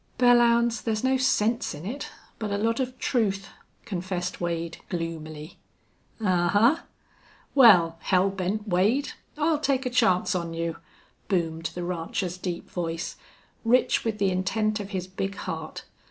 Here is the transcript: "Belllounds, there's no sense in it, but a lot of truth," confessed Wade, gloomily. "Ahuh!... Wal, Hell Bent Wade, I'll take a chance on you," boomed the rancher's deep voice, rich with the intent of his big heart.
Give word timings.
"Belllounds, 0.17 0.81
there's 0.81 1.03
no 1.03 1.15
sense 1.15 1.75
in 1.75 1.85
it, 1.85 2.09
but 2.39 2.49
a 2.51 2.57
lot 2.57 2.79
of 2.79 2.97
truth," 2.97 3.49
confessed 3.85 4.41
Wade, 4.41 4.79
gloomily. 4.89 5.59
"Ahuh!... 6.19 6.79
Wal, 7.53 7.97
Hell 7.99 8.31
Bent 8.31 8.67
Wade, 8.67 9.11
I'll 9.37 9.59
take 9.59 9.85
a 9.85 9.91
chance 9.91 10.33
on 10.33 10.55
you," 10.55 10.77
boomed 11.27 11.65
the 11.75 11.83
rancher's 11.83 12.39
deep 12.39 12.67
voice, 12.67 13.15
rich 13.63 14.03
with 14.03 14.17
the 14.17 14.31
intent 14.31 14.79
of 14.79 14.89
his 14.89 15.05
big 15.05 15.35
heart. 15.35 15.83